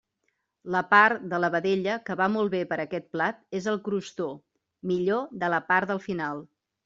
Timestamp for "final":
6.09-6.43